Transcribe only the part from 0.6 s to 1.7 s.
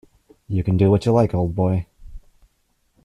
can do what you like, old